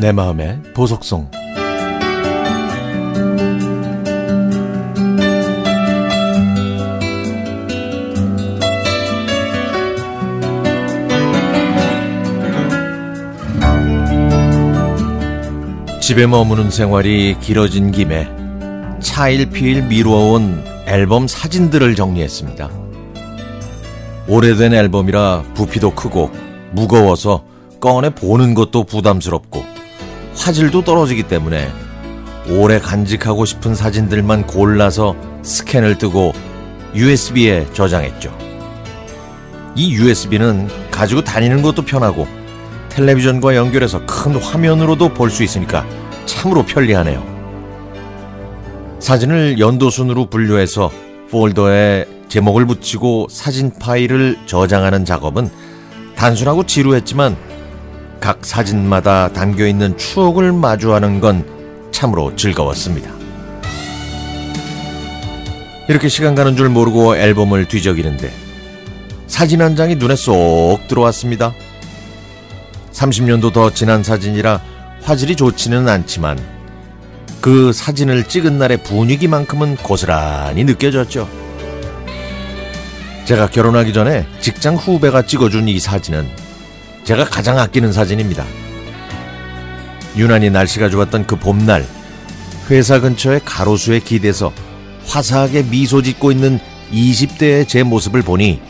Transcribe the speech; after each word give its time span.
내 0.00 0.12
마음의 0.12 0.62
보석성 0.72 1.30
집에 16.00 16.26
머무는 16.26 16.70
생활이 16.70 17.36
길어진 17.38 17.92
김에 17.92 18.26
차일피일 19.00 19.82
미루어온 19.82 20.64
앨범 20.86 21.28
사진들을 21.28 21.94
정리했습니다. 21.94 22.70
오래된 24.26 24.72
앨범이라 24.72 25.44
부피도 25.54 25.94
크고 25.94 26.30
무거워서 26.72 27.44
꺼내 27.80 28.08
보는 28.08 28.54
것도 28.54 28.84
부담스럽고 28.84 29.69
화질도 30.40 30.82
떨어지기 30.84 31.24
때문에 31.24 31.70
오래 32.48 32.78
간직하고 32.78 33.44
싶은 33.44 33.74
사진들만 33.74 34.46
골라서 34.46 35.14
스캔을 35.42 35.98
뜨고 35.98 36.32
USB에 36.94 37.66
저장했죠. 37.74 38.36
이 39.76 39.92
USB는 39.92 40.68
가지고 40.90 41.22
다니는 41.22 41.60
것도 41.60 41.82
편하고 41.84 42.26
텔레비전과 42.88 43.54
연결해서 43.54 44.04
큰 44.06 44.34
화면으로도 44.36 45.10
볼 45.14 45.30
수 45.30 45.44
있으니까 45.44 45.86
참으로 46.24 46.64
편리하네요. 46.64 47.22
사진을 48.98 49.58
연도순으로 49.58 50.26
분류해서 50.26 50.90
폴더에 51.30 52.06
제목을 52.28 52.66
붙이고 52.66 53.28
사진 53.30 53.72
파일을 53.78 54.38
저장하는 54.46 55.04
작업은 55.04 55.50
단순하고 56.16 56.64
지루했지만 56.64 57.36
각 58.20 58.44
사진마다 58.44 59.32
담겨 59.32 59.66
있는 59.66 59.96
추억을 59.96 60.52
마주하는 60.52 61.20
건 61.20 61.44
참으로 61.90 62.36
즐거웠습니다. 62.36 63.10
이렇게 65.88 66.08
시간 66.08 66.34
가는 66.34 66.56
줄 66.56 66.68
모르고 66.68 67.16
앨범을 67.16 67.66
뒤적이는데 67.66 68.30
사진 69.26 69.62
한 69.62 69.74
장이 69.74 69.96
눈에 69.96 70.14
쏙 70.14 70.86
들어왔습니다. 70.86 71.54
30년도 72.92 73.52
더 73.52 73.70
지난 73.72 74.02
사진이라 74.02 74.60
화질이 75.02 75.34
좋지는 75.34 75.88
않지만 75.88 76.38
그 77.40 77.72
사진을 77.72 78.24
찍은 78.24 78.58
날의 78.58 78.82
분위기만큼은 78.82 79.76
고스란히 79.76 80.64
느껴졌죠. 80.64 81.28
제가 83.24 83.48
결혼하기 83.48 83.92
전에 83.92 84.26
직장 84.40 84.76
후배가 84.76 85.22
찍어준 85.22 85.68
이 85.68 85.80
사진은 85.80 86.28
제가 87.10 87.24
가장 87.24 87.58
아끼는 87.58 87.92
사진입니다. 87.92 88.46
유난히 90.16 90.48
날씨가 90.48 90.90
좋았던 90.90 91.26
그 91.26 91.34
봄날, 91.34 91.84
회사 92.70 93.00
근처의 93.00 93.40
가로수에 93.44 93.98
기대서 93.98 94.52
화사하게 95.06 95.64
미소 95.64 96.02
짓고 96.02 96.30
있는 96.30 96.60
20대의 96.92 97.66
제 97.66 97.82
모습을 97.82 98.22
보니 98.22 98.62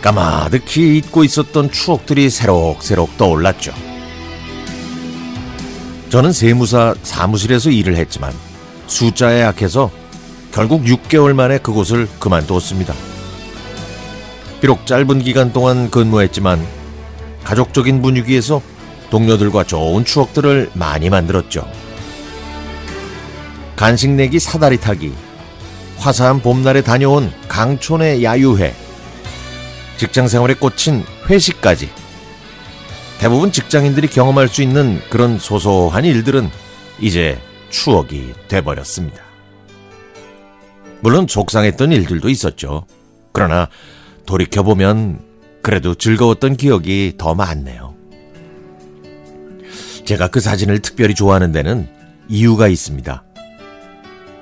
까마득히 0.00 0.96
잊고 0.96 1.22
있었던 1.22 1.70
추억들이 1.70 2.30
새록새록 2.30 3.18
떠올랐죠. 3.18 3.74
저는 6.08 6.32
세무사 6.32 6.94
사무실에서 7.02 7.68
일을 7.68 7.96
했지만 7.96 8.32
숫자에 8.86 9.42
약해서 9.42 9.90
결국 10.52 10.84
6개월 10.84 11.34
만에 11.34 11.58
그곳을 11.58 12.08
그만두었습니다. 12.18 12.94
비록 14.62 14.86
짧은 14.86 15.18
기간 15.18 15.52
동안 15.52 15.90
근무했지만 15.90 16.79
가족적인 17.44 18.02
분위기에서 18.02 18.62
동료들과 19.10 19.64
좋은 19.64 20.04
추억들을 20.04 20.70
많이 20.74 21.10
만들었죠. 21.10 21.68
간식 23.76 24.10
내기 24.10 24.38
사다리 24.38 24.78
타기, 24.78 25.12
화사한 25.98 26.42
봄날에 26.42 26.82
다녀온 26.82 27.32
강촌의 27.48 28.22
야유회, 28.22 28.74
직장 29.96 30.28
생활에 30.28 30.54
꽂힌 30.54 31.04
회식까지 31.28 31.90
대부분 33.18 33.52
직장인들이 33.52 34.08
경험할 34.08 34.48
수 34.48 34.62
있는 34.62 35.00
그런 35.10 35.38
소소한 35.38 36.06
일들은 36.06 36.50
이제 37.00 37.38
추억이 37.68 38.32
돼버렸습니다. 38.48 39.22
물론 41.00 41.26
속상했던 41.28 41.92
일들도 41.92 42.28
있었죠. 42.28 42.86
그러나 43.32 43.68
돌이켜보면 44.26 45.29
그래도 45.62 45.94
즐거웠던 45.94 46.56
기억이 46.56 47.14
더 47.18 47.34
많네요. 47.34 47.94
제가 50.04 50.28
그 50.28 50.40
사진을 50.40 50.80
특별히 50.80 51.14
좋아하는 51.14 51.52
데는 51.52 51.88
이유가 52.28 52.68
있습니다. 52.68 53.22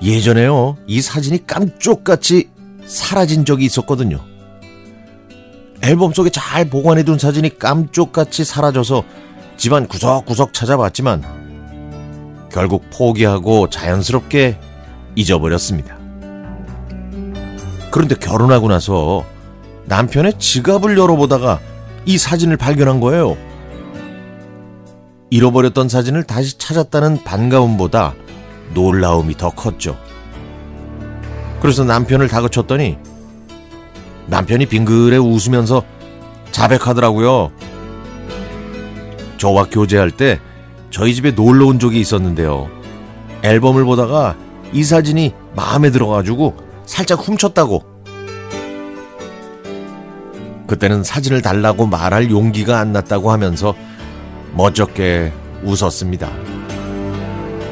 예전에요, 0.03 0.77
이 0.87 1.01
사진이 1.01 1.47
깜쪽같이 1.47 2.49
사라진 2.85 3.45
적이 3.45 3.67
있었거든요. 3.67 4.21
앨범 5.83 6.13
속에 6.13 6.31
잘 6.31 6.69
보관해둔 6.69 7.19
사진이 7.19 7.59
깜쪽같이 7.59 8.45
사라져서 8.45 9.05
집안 9.57 9.87
구석구석 9.89 10.53
찾아봤지만 10.53 12.49
결국 12.51 12.85
포기하고 12.91 13.69
자연스럽게 13.69 14.59
잊어버렸습니다. 15.17 15.99
그런데 17.91 18.15
결혼하고 18.15 18.69
나서 18.69 19.25
남편의 19.89 20.35
지갑을 20.39 20.99
열어보다가 20.99 21.61
이 22.05 22.19
사진을 22.19 22.59
발견한 22.59 23.01
거예요. 23.01 23.37
잃어버렸던 25.31 25.89
사진을 25.89 26.25
다시 26.25 26.59
찾았다는 26.59 27.25
반가움보다 27.25 28.15
놀라움이 28.75 29.37
더 29.37 29.51
컸죠. 29.51 29.97
그래서 31.61 31.85
남편을 31.85 32.29
다그쳤더니 32.29 32.99
남편이 34.27 34.67
빙그레 34.67 35.17
웃으면서 35.17 35.83
자백하더라고요. 36.51 37.51
저와 39.39 39.69
교제할 39.71 40.11
때 40.11 40.39
저희 40.91 41.15
집에 41.15 41.31
놀러 41.31 41.67
온 41.67 41.79
적이 41.79 42.01
있었는데요. 42.01 42.69
앨범을 43.43 43.85
보다가 43.85 44.37
이 44.73 44.85
사진이 44.85 45.33
마음에 45.57 45.91
들어가지고 45.91 46.57
살짝 46.85 47.27
훔쳤다고. 47.27 47.98
그때는 50.69 51.03
사진을 51.03 51.43
달라고 51.43 51.87
말할 51.87 52.31
용기가 52.31 52.79
안 52.79 52.93
났다고 52.93 53.33
하면서 53.33 53.75
멋쩍게 54.53 55.33
웃었습니다. 55.65 56.31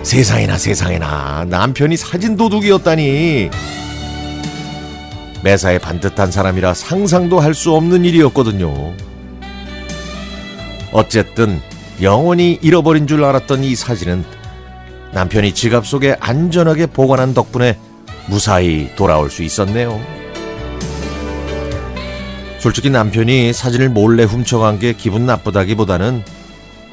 세상에나 0.02 0.56
세상에나 0.56 1.46
남편이 1.48 1.96
사진 1.96 2.36
도둑이었다니. 2.36 3.50
매사에 5.44 5.78
반듯한 5.78 6.32
사람이라 6.32 6.74
상상도 6.74 7.38
할 7.38 7.54
수 7.54 7.74
없는 7.74 8.04
일이었거든요. 8.04 8.92
어쨌든 10.92 11.60
영원히 12.02 12.58
잃어버린 12.62 13.06
줄 13.06 13.22
알았던 13.24 13.62
이 13.62 13.74
사진은 13.76 14.24
남편이 15.12 15.52
지갑 15.52 15.86
속에 15.86 16.16
안전하게 16.18 16.86
보관한 16.86 17.34
덕분에 17.34 17.78
무사히 18.26 18.90
돌아올 18.96 19.30
수 19.30 19.42
있었네요. 19.42 20.00
솔직히 22.58 22.90
남편이 22.90 23.52
사진을 23.52 23.90
몰래 23.90 24.24
훔쳐간 24.24 24.78
게 24.78 24.92
기분 24.92 25.26
나쁘다기보다는 25.26 26.24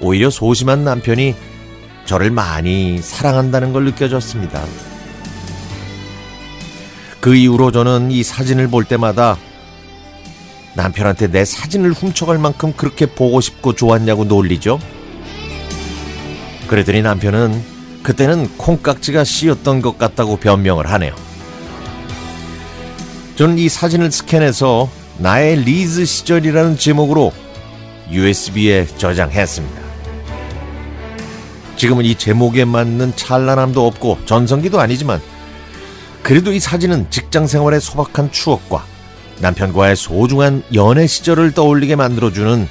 오히려 0.01 0.29
소심한 0.29 0.84
남편이 0.84 1.35
저를 2.06 2.31
많이 2.31 3.00
사랑한다는 3.01 3.72
걸 3.74 3.85
느껴졌습니다. 3.85 4.63
그 7.22 7.35
이후로 7.35 7.72
저는 7.72 8.12
이 8.12 8.22
사진을 8.22 8.68
볼 8.68 8.83
때마다 8.83 9.38
남편한테 10.75 11.27
내 11.27 11.45
사진을 11.45 11.94
훔쳐갈 11.94 12.38
만큼 12.38 12.74
그렇게 12.74 13.06
보고 13.06 13.39
싶고 13.39 13.74
좋았냐고 13.74 14.25
놀리죠. 14.25 14.80
그랬더니 16.68 17.01
남편은 17.01 17.63
그때는 18.04 18.57
콩깍지가 18.57 19.24
씌었던 19.24 19.81
것 19.81 19.98
같다고 19.98 20.38
변명을 20.38 20.92
하네요. 20.92 21.15
저는 23.36 23.57
이 23.57 23.69
사진을 23.69 24.12
스캔해서 24.12 24.89
나의 25.18 25.57
리즈 25.63 26.06
시절이라는 26.06 26.77
제목으로 26.77 27.31
USB에 28.10 28.88
저장했습니다. 28.98 29.81
지금은 31.75 32.06
이 32.06 32.15
제목에 32.15 32.65
맞는 32.65 33.15
찬란함도 33.15 33.86
없고 33.86 34.19
전성기도 34.25 34.80
아니지만 34.80 35.21
그래도 36.21 36.51
이 36.54 36.60
사진은 36.60 37.07
직장 37.10 37.48
생활의 37.48 37.81
소박한 37.81 38.31
추억과 38.31 38.86
남편과의 39.39 39.95
소중한 39.95 40.63
연애 40.74 41.06
시절을 41.06 41.51
떠올리게 41.51 41.95
만들어주는 41.95 42.68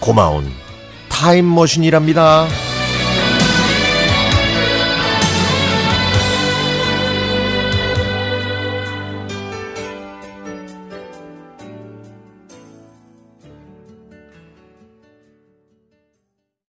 고마운 0.00 0.50
타임머신이랍니다. 1.08 2.48